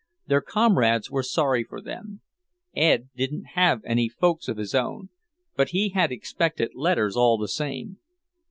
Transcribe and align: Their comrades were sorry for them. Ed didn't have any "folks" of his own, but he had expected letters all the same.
Their 0.25 0.41
comrades 0.41 1.11
were 1.11 1.21
sorry 1.21 1.63
for 1.63 1.79
them. 1.79 2.21
Ed 2.75 3.09
didn't 3.15 3.49
have 3.53 3.81
any 3.85 4.09
"folks" 4.09 4.47
of 4.47 4.57
his 4.57 4.73
own, 4.73 5.09
but 5.55 5.69
he 5.69 5.89
had 5.89 6.11
expected 6.11 6.71
letters 6.73 7.15
all 7.15 7.37
the 7.37 7.47
same. 7.47 7.99